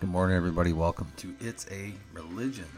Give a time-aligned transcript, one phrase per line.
[0.00, 0.72] Good morning, everybody.
[0.72, 2.68] Welcome to It's a Religion.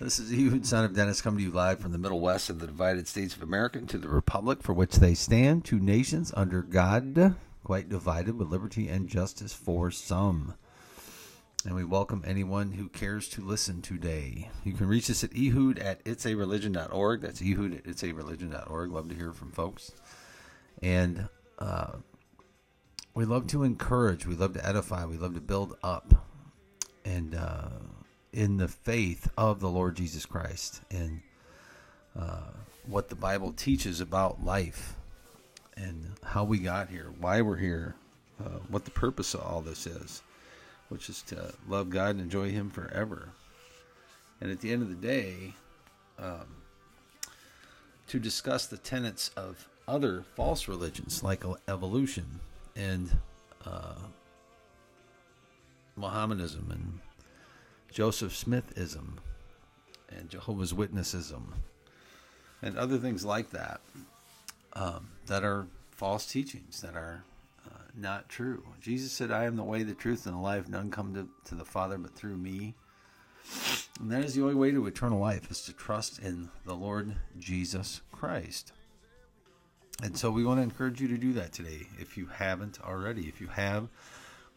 [0.00, 2.58] This is Ehud, son of Dennis, coming to you live from the Middle West of
[2.58, 6.62] the divided states of America to the republic for which they stand, two nations under
[6.62, 7.34] God,
[7.64, 10.54] quite divided with liberty and justice for some.
[11.66, 14.48] And we welcome anyone who cares to listen today.
[14.64, 17.20] You can reach us at ehud at itsareligion.org.
[17.20, 18.90] That's ehud at itsareligion.org.
[18.90, 19.92] Love to hear from folks.
[20.82, 21.28] And
[21.58, 21.96] uh,
[23.20, 26.14] we love to encourage, we love to edify, we love to build up.
[27.04, 27.68] And uh,
[28.32, 31.20] in the faith of the Lord Jesus Christ and
[32.18, 32.48] uh,
[32.86, 34.94] what the Bible teaches about life
[35.76, 37.94] and how we got here, why we're here,
[38.42, 40.22] uh, what the purpose of all this is,
[40.88, 43.28] which is to love God and enjoy Him forever.
[44.40, 45.52] And at the end of the day,
[46.18, 46.56] um,
[48.06, 52.40] to discuss the tenets of other false religions like evolution
[52.80, 53.10] and
[53.66, 53.94] uh,
[55.96, 57.00] Mohammedanism and
[57.92, 59.18] Joseph Smithism
[60.08, 61.42] and Jehovah's Witnessism
[62.62, 63.80] and other things like that
[64.74, 67.24] um, that are false teachings that are
[67.66, 68.62] uh, not true.
[68.80, 70.68] Jesus said, I am the way, the truth, and the life.
[70.68, 72.74] None come to, to the Father but through me.
[74.00, 77.16] And that is the only way to eternal life, is to trust in the Lord
[77.38, 78.72] Jesus Christ.
[80.02, 83.28] And so we want to encourage you to do that today if you haven't already.
[83.28, 83.88] If you have,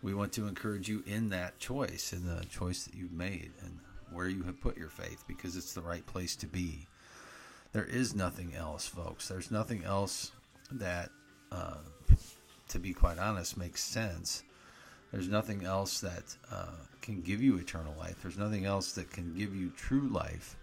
[0.01, 3.79] we want to encourage you in that choice, in the choice that you've made, and
[4.11, 6.87] where you have put your faith, because it's the right place to be.
[7.73, 9.27] There is nothing else, folks.
[9.27, 10.31] There's nothing else
[10.71, 11.09] that,
[11.51, 11.77] uh,
[12.69, 14.43] to be quite honest, makes sense.
[15.11, 18.21] There's nothing else that uh, can give you eternal life.
[18.21, 20.55] There's nothing else that can give you true life.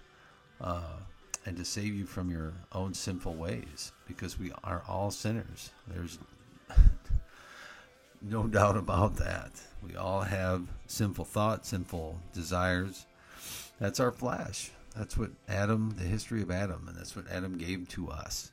[0.61, 0.99] Uh,
[1.47, 5.71] and to save you from your own sinful ways because we are all sinners.
[5.89, 6.19] There's
[8.23, 9.53] no doubt about that.
[9.83, 13.07] We all have sinful thoughts, sinful desires.
[13.79, 14.71] That's our flesh.
[14.97, 18.51] That's what Adam, the history of Adam, and that's what Adam gave to us.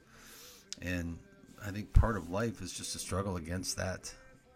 [0.81, 1.17] And
[1.65, 4.13] I think part of life is just a struggle against that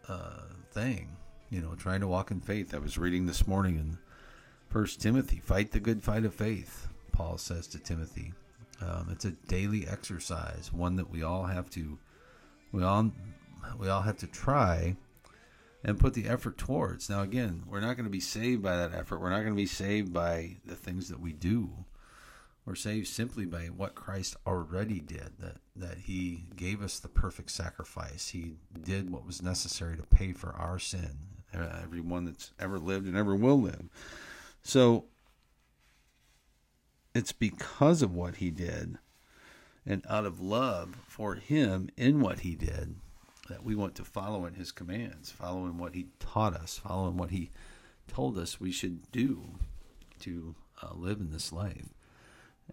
[0.08, 1.18] uh, thing.
[1.50, 2.74] You know, trying to walk in faith.
[2.74, 3.98] I was reading this morning in
[4.69, 6.88] First Timothy, fight the good fight of faith.
[7.11, 8.33] Paul says to Timothy.
[8.81, 11.99] Um, it's a daily exercise, one that we all have to,
[12.72, 13.11] we all,
[13.77, 14.95] we all have to try,
[15.83, 17.09] and put the effort towards.
[17.09, 19.19] Now, again, we're not going to be saved by that effort.
[19.19, 21.69] We're not going to be saved by the things that we do.
[22.66, 25.31] We're saved simply by what Christ already did.
[25.39, 28.29] That that He gave us the perfect sacrifice.
[28.29, 31.17] He did what was necessary to pay for our sin.
[31.53, 33.89] Everyone that's ever lived and ever will live.
[34.61, 35.05] So
[37.21, 38.97] it's because of what he did
[39.85, 42.95] and out of love for him in what he did
[43.47, 47.07] that we want to follow in his commands, follow in what he taught us, follow
[47.07, 47.51] in what he
[48.07, 49.59] told us we should do
[50.19, 51.89] to uh, live in this life.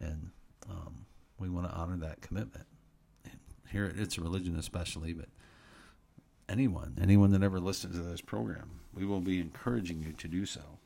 [0.00, 0.30] And
[0.66, 1.04] um,
[1.38, 2.64] we want to honor that commitment.
[3.70, 5.28] here it's a religion especially, but
[6.48, 10.46] anyone, anyone that ever listens to this program, we will be encouraging you to do
[10.46, 10.78] so.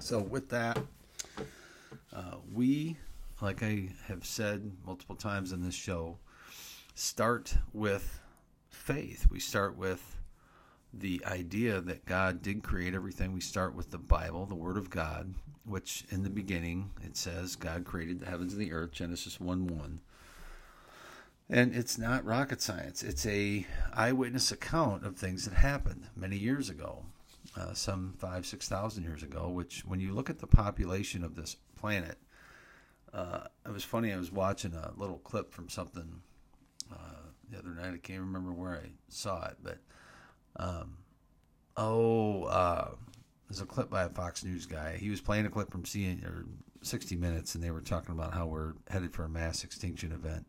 [0.00, 0.78] So with that,
[2.14, 2.96] uh, we,
[3.40, 6.18] like I have said multiple times in this show,
[6.94, 8.20] start with
[8.70, 9.26] faith.
[9.30, 10.16] We start with
[10.92, 13.32] the idea that God did create everything.
[13.32, 15.34] We start with the Bible, the Word of God,
[15.66, 19.66] which in the beginning it says God created the heavens and the earth, Genesis 1
[19.66, 20.00] 1.
[21.50, 23.02] And it's not rocket science.
[23.02, 27.04] It's a eyewitness account of things that happened many years ago,
[27.56, 29.48] uh, some five, six thousand years ago.
[29.48, 32.16] Which, when you look at the population of this planet.
[33.12, 34.10] Uh, it was funny.
[34.10, 36.22] I was watching a little clip from something
[36.90, 37.92] uh, the other night.
[37.94, 39.78] I can't remember where I saw it, but
[40.56, 40.96] um,
[41.76, 42.92] oh, uh,
[43.48, 44.96] there's a clip by a Fox News guy.
[44.96, 46.46] He was playing a clip from CNN or
[46.80, 50.46] 60 Minutes, and they were talking about how we're headed for a mass extinction event.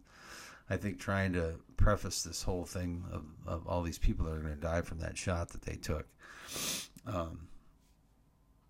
[0.69, 4.40] I think trying to preface this whole thing of, of all these people that are
[4.40, 6.08] going to die from that shot that they took.
[7.07, 7.48] Um,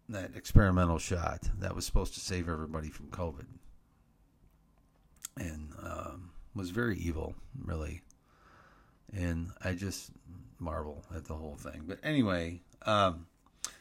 [0.10, 3.46] that experimental shot that was supposed to save everybody from COVID,
[5.38, 8.02] and um, was very evil, really.
[9.14, 10.12] And I just
[10.60, 11.84] marvel at the whole thing.
[11.88, 13.28] But anyway, um,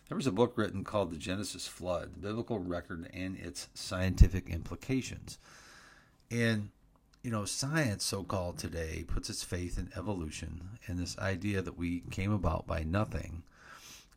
[0.08, 4.48] there was a book written called The Genesis Flood The Biblical Record and Its Scientific
[4.48, 5.38] Implications.
[6.30, 6.70] And,
[7.22, 11.78] you know, science, so called today, puts its faith in evolution and this idea that
[11.78, 13.42] we came about by nothing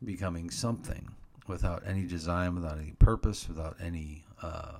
[0.04, 1.10] becoming something
[1.46, 4.78] without any design, without any purpose, without any uh,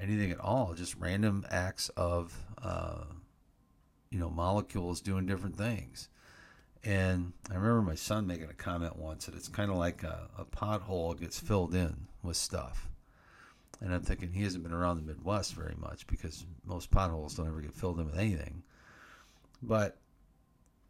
[0.00, 0.74] anything at all.
[0.74, 3.04] Just random acts of uh,
[4.10, 6.08] you know molecules doing different things,
[6.84, 10.28] And I remember my son making a comment once that it's kind of like a,
[10.38, 12.88] a pothole gets filled in with stuff.
[13.80, 17.48] And I'm thinking he hasn't been around the Midwest very much because most potholes don't
[17.48, 18.62] ever get filled in with anything.
[19.62, 19.96] But,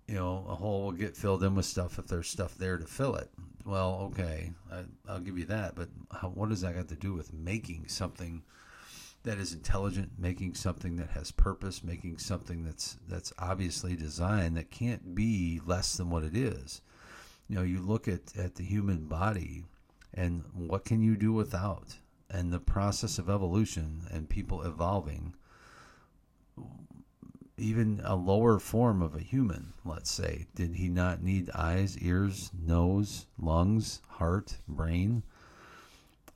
[0.07, 2.87] you know, a hole will get filled in with stuff if there's stuff there to
[2.87, 3.31] fill it.
[3.65, 5.75] Well, okay, I, will give you that.
[5.75, 8.43] But how, what does that got to do with making something
[9.23, 14.71] that is intelligent, making something that has purpose, making something that's that's obviously designed that
[14.71, 16.83] can't be less than what it is?
[17.49, 19.65] You know, you look at, at the human body
[20.13, 21.97] and what can you do without?
[22.35, 25.35] and the process of evolution and people evolving,
[27.57, 32.51] even a lower form of a human, let's say, did he not need eyes, ears,
[32.61, 35.23] nose, lungs, heart, brain?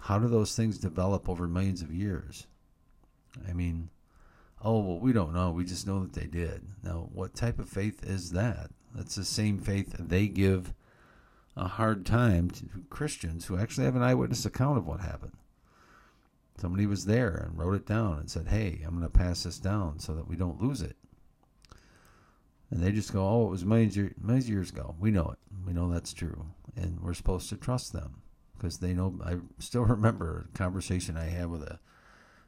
[0.01, 2.47] How do those things develop over millions of years?
[3.49, 3.91] I mean,
[4.63, 5.51] oh, well, we don't know.
[5.51, 6.63] We just know that they did.
[6.85, 8.71] Now, what type of faith is that?
[8.95, 10.73] That's the same faith they give
[11.57, 15.33] a hard time to Christians who actually have an eyewitness account of what happened.
[16.61, 19.59] Somebody was there and wrote it down and said, "Hey, I'm going to pass this
[19.59, 20.97] down so that we don't lose it."
[22.71, 24.95] And they just go, "Oh, it was millions, millions years ago.
[24.99, 25.39] We know it.
[25.67, 28.23] We know that's true, and we're supposed to trust them
[28.57, 31.81] because they know." I still remember a conversation I had with a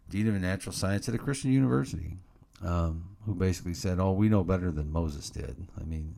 [0.08, 2.18] dean of natural science at a Christian university,
[2.62, 6.16] um, who basically said, "Oh, we know better than Moses did." I mean,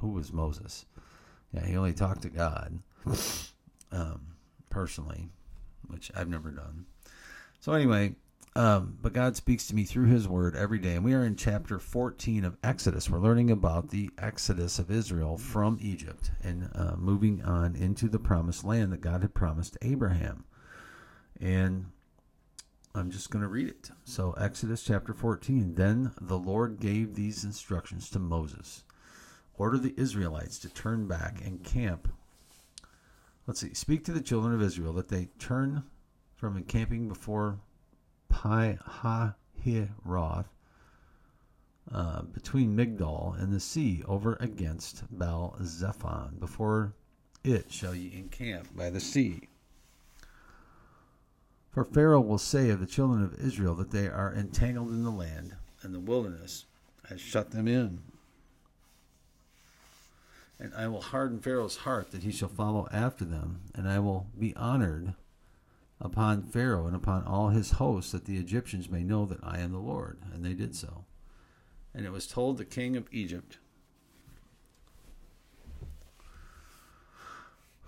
[0.00, 0.86] who was Moses?
[1.52, 2.78] Yeah, he only talked to God
[3.92, 4.20] um,
[4.70, 5.28] personally,
[5.88, 6.86] which I've never done.
[7.60, 8.14] So anyway,
[8.54, 11.36] um, but God speaks to me through His Word every day, and we are in
[11.36, 13.08] chapter 14 of Exodus.
[13.08, 18.18] We're learning about the exodus of Israel from Egypt and uh, moving on into the
[18.18, 20.44] promised land that God had promised Abraham.
[21.40, 21.86] And
[22.94, 23.90] I'm just going to read it.
[24.04, 25.74] So, Exodus chapter 14.
[25.74, 28.84] Then the Lord gave these instructions to Moses
[29.54, 32.08] Order the Israelites to turn back and camp.
[33.46, 33.74] Let's see.
[33.74, 35.84] Speak to the children of Israel that they turn
[36.34, 37.60] from encamping before
[38.32, 38.78] Pi
[39.64, 40.46] Hahiroth
[41.92, 46.40] uh, between Migdol and the sea over against Baal Zephon.
[46.40, 46.94] Before
[47.44, 49.48] it shall ye encamp by the sea.
[51.70, 55.10] For Pharaoh will say of the children of Israel that they are entangled in the
[55.10, 56.64] land, and the wilderness
[57.08, 58.00] has shut them in.
[60.58, 64.26] And I will harden Pharaoh's heart that he shall follow after them, and I will
[64.38, 65.14] be honored
[66.02, 69.72] upon Pharaoh and upon all his hosts, that the Egyptians may know that I am
[69.72, 70.18] the Lord.
[70.34, 71.04] And they did so.
[71.94, 73.58] And it was told the king of Egypt,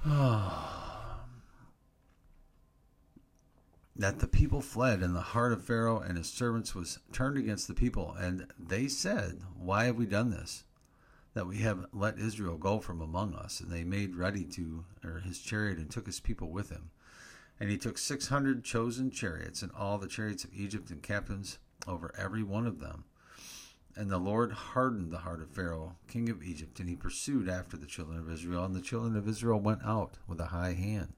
[3.96, 7.66] that the people fled, and the heart of Pharaoh and his servants was turned against
[7.66, 8.14] the people.
[8.18, 10.64] And they said, Why have we done this?
[11.32, 13.58] That we have let Israel go from among us.
[13.58, 16.90] And they made ready to, or his chariot, and took his people with him.
[17.60, 21.58] And he took six hundred chosen chariots, and all the chariots of Egypt, and captains
[21.86, 23.04] over every one of them.
[23.96, 27.76] And the Lord hardened the heart of Pharaoh, king of Egypt, and he pursued after
[27.76, 28.64] the children of Israel.
[28.64, 31.12] And the children of Israel went out with a high hand.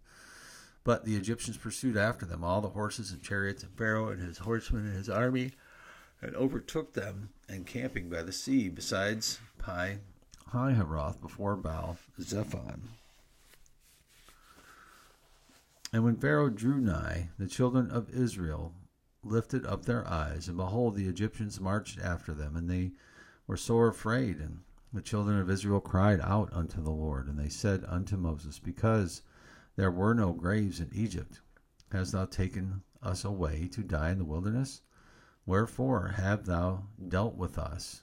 [0.84, 4.38] But the Egyptians pursued after them all the horses and chariots of Pharaoh and his
[4.38, 5.52] horsemen and his army,
[6.20, 9.98] and overtook them, encamping by the sea, besides Pi
[10.52, 12.82] Hahiroth before Baal Zephon.
[15.92, 18.74] And when Pharaoh drew nigh, the children of Israel
[19.22, 22.92] lifted up their eyes, and behold, the Egyptians marched after them, and they
[23.46, 24.38] were sore afraid.
[24.38, 24.60] And
[24.92, 29.22] the children of Israel cried out unto the Lord, and they said unto Moses, Because
[29.76, 31.40] there were no graves in Egypt,
[31.92, 34.82] hast thou taken us away to die in the wilderness?
[35.44, 38.02] Wherefore have thou dealt with us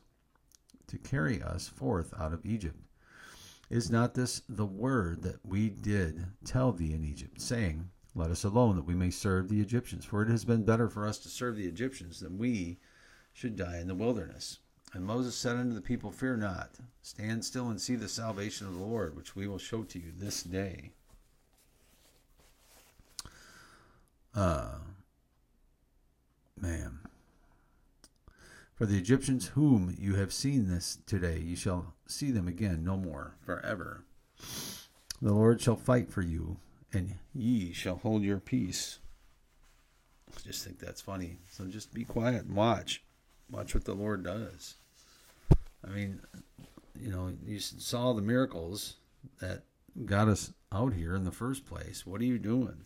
[0.88, 2.80] to carry us forth out of Egypt?
[3.74, 8.44] Is not this the word that we did tell thee in Egypt, saying, Let us
[8.44, 10.06] alone, that we may serve the Egyptians?
[10.06, 12.78] For it has been better for us to serve the Egyptians than we
[13.34, 14.60] should die in the wilderness.
[14.94, 16.70] And Moses said unto the people, Fear not,
[17.02, 20.14] stand still and see the salvation of the Lord, which we will show to you
[20.16, 20.92] this day.
[24.36, 24.76] Uh,
[26.62, 27.00] man.
[28.84, 32.98] For the Egyptians whom you have seen this today, you shall see them again no
[32.98, 34.04] more forever.
[35.22, 36.58] The Lord shall fight for you,
[36.92, 39.00] and ye shall hold your peace.
[40.36, 41.38] I just think that's funny.
[41.50, 43.02] So just be quiet and watch.
[43.50, 44.76] Watch what the Lord does.
[45.88, 46.20] I mean,
[47.00, 48.96] you know, you saw the miracles
[49.40, 49.64] that
[50.04, 52.06] got us out here in the first place.
[52.06, 52.84] What are you doing?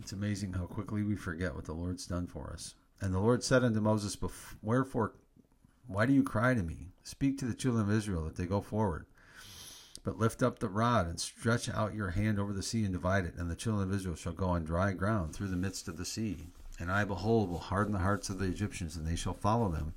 [0.00, 2.74] It's amazing how quickly we forget what the Lord's done for us.
[3.00, 4.16] And the Lord said unto Moses,
[4.62, 5.14] Wherefore,
[5.86, 6.92] Why do you cry to me?
[7.02, 9.06] Speak to the children of Israel that they go forward.
[10.02, 13.24] But lift up the rod and stretch out your hand over the sea and divide
[13.24, 15.96] it, and the children of Israel shall go on dry ground through the midst of
[15.96, 16.48] the sea.
[16.78, 19.94] And I, behold, will harden the hearts of the Egyptians, and they shall follow them.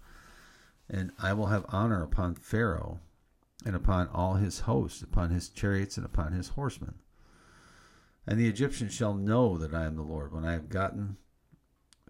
[0.90, 3.00] And I will have honor upon Pharaoh
[3.66, 6.96] and upon all his host, upon his chariots and upon his horsemen.
[8.26, 11.18] And the Egyptians shall know that I am the Lord when I have gotten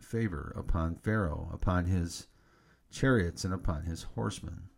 [0.10, 2.28] favor upon Pharaoh, upon his
[2.92, 4.70] chariots, and upon his horsemen.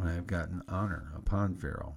[0.00, 1.96] I have gotten honor upon Pharaoh.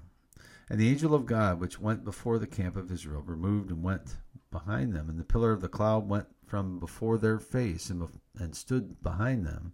[0.69, 4.17] And the angel of God, which went before the camp of Israel, removed and went
[4.49, 8.07] behind them, and the pillar of the cloud went from before their face and,
[8.39, 9.73] and stood behind them,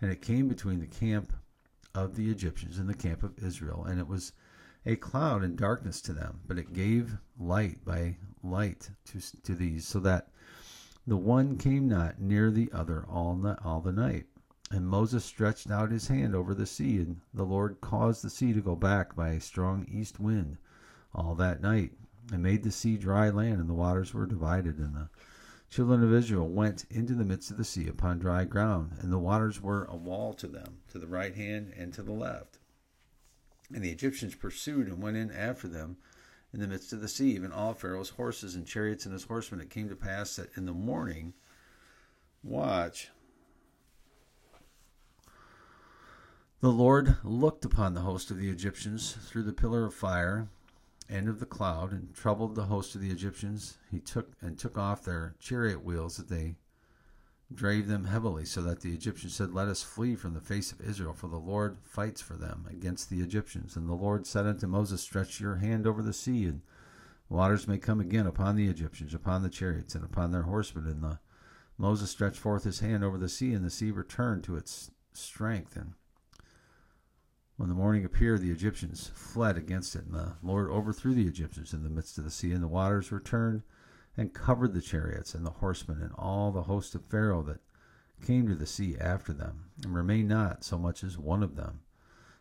[0.00, 1.32] and it came between the camp
[1.94, 4.32] of the Egyptians and the camp of Israel, and it was
[4.88, 9.86] a cloud and darkness to them, but it gave light by light to, to these,
[9.86, 10.30] so that
[11.06, 14.24] the one came not near the other all, the, all the night.
[14.70, 18.54] And Moses stretched out his hand over the sea, and the Lord caused the sea
[18.54, 20.56] to go back by a strong east wind
[21.14, 21.92] all that night,
[22.32, 25.10] and made the sea dry land, and the waters were divided, and the
[25.68, 29.18] children of Israel went into the midst of the sea upon dry ground, and the
[29.18, 32.57] waters were a wall to them, to the right hand and to the left.
[33.72, 35.98] And the Egyptians pursued and went in after them
[36.52, 39.60] in the midst of the sea, even all Pharaoh's horses and chariots and his horsemen.
[39.60, 41.34] It came to pass that in the morning,
[42.42, 43.10] watch,
[46.60, 50.48] the Lord looked upon the host of the Egyptians through the pillar of fire
[51.08, 53.78] and of the cloud, and troubled the host of the Egyptians.
[53.90, 56.56] He took and took off their chariot wheels that they
[57.52, 60.80] drave them heavily, so that the Egyptians said, Let us flee from the face of
[60.80, 63.76] Israel, for the Lord fights for them against the Egyptians.
[63.76, 66.60] And the Lord said unto Moses, Stretch your hand over the sea, and
[67.28, 70.86] waters may come again upon the Egyptians, upon the chariots, and upon their horsemen.
[70.86, 71.18] And the
[71.78, 75.76] Moses stretched forth his hand over the sea, and the sea returned to its strength.
[75.76, 75.94] And
[77.56, 81.72] when the morning appeared, the Egyptians fled against it, and the Lord overthrew the Egyptians
[81.72, 83.62] in the midst of the sea, and the waters returned
[84.18, 87.60] and covered the chariots and the horsemen and all the host of Pharaoh that
[88.20, 91.80] came to the sea after them, and remained not so much as one of them.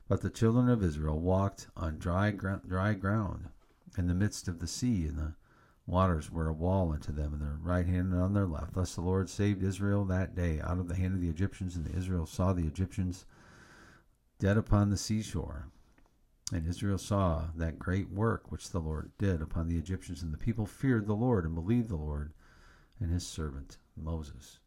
[0.07, 3.49] But the children of Israel walked on dry, dry ground
[3.95, 5.35] in the midst of the sea, and the
[5.85, 8.73] waters were a wall unto them on their right hand and on their left.
[8.73, 11.87] Thus the Lord saved Israel that day out of the hand of the Egyptians, and
[11.95, 13.25] Israel saw the Egyptians
[14.39, 15.67] dead upon the seashore.
[16.53, 20.37] And Israel saw that great work which the Lord did upon the Egyptians, and the
[20.37, 22.31] people feared the Lord and believed the Lord
[22.99, 24.59] and his servant Moses.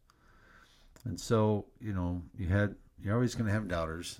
[1.05, 4.19] And so, you know, you had you're always going to have doubters,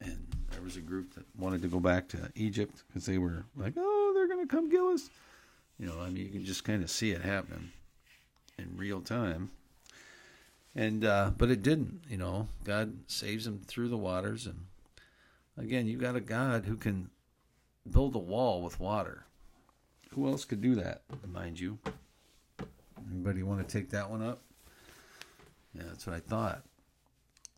[0.00, 3.44] and there was a group that wanted to go back to Egypt because they were
[3.56, 5.10] like, "Oh, they're going to come kill us."
[5.78, 7.72] You know, I mean, you can just kind of see it happening
[8.58, 9.50] in real time.
[10.76, 12.02] And uh, but it didn't.
[12.08, 14.66] You know, God saves them through the waters, and
[15.58, 17.10] Again, you got a God who can
[17.90, 19.26] build a wall with water.
[20.14, 21.78] Who else could do that, mind you?
[23.10, 24.42] Anybody want to take that one up?
[25.74, 26.62] Yeah, that's what I thought.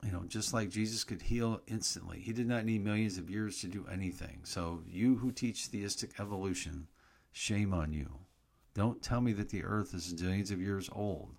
[0.04, 3.60] You know, just like Jesus could heal instantly, he did not need millions of years
[3.60, 4.40] to do anything.
[4.42, 6.88] So, you who teach theistic evolution,
[7.30, 8.10] shame on you.
[8.74, 11.34] Don't tell me that the earth is billions of years old.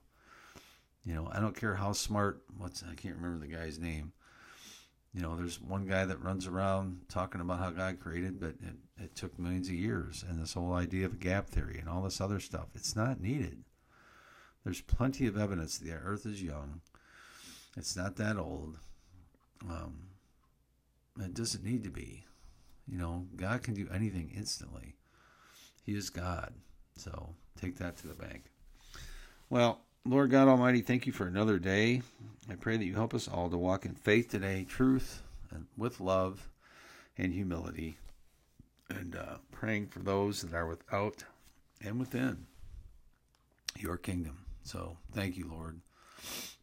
[1.04, 4.14] You know, I don't care how smart, what's, I can't remember the guy's name
[5.14, 8.76] you know, there's one guy that runs around talking about how God created, but it,
[8.98, 12.02] it took millions of years, and this whole idea of a gap theory and all
[12.02, 12.68] this other stuff.
[12.74, 13.64] It's not needed.
[14.64, 16.82] There's plenty of evidence the Earth is young.
[17.78, 18.80] It's not that old.
[19.70, 20.08] Um,
[21.20, 22.26] it doesn't need to be.
[22.88, 24.96] You know, God can do anything instantly.
[25.86, 26.54] He is God.
[26.98, 28.46] So take that to the bank.
[29.50, 32.02] Well, Lord God Almighty, thank you for another day.
[32.50, 36.02] I pray that you help us all to walk in faith today, truth, and with
[36.02, 36.50] love
[37.18, 37.98] and humility,
[38.90, 41.24] and uh, praying for those that are without
[41.82, 42.48] and within
[43.80, 44.40] your kingdom.
[44.64, 45.80] So thank you, Lord,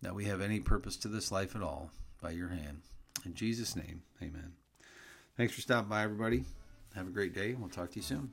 [0.02, 2.82] that we have any purpose to this life at all by your hand.
[3.24, 4.52] In Jesus' name, amen.
[5.38, 6.44] Thanks for stopping by, everybody.
[6.94, 7.54] Have a great day.
[7.54, 8.32] We'll talk to you soon.